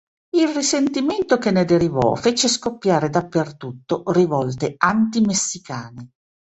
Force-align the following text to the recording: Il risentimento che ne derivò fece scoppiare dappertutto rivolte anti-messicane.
Il 0.35 0.47
risentimento 0.47 1.37
che 1.37 1.51
ne 1.51 1.63
derivò 1.63 2.15
fece 2.15 2.47
scoppiare 2.47 3.11
dappertutto 3.11 4.01
rivolte 4.07 4.73
anti-messicane. 4.75 6.13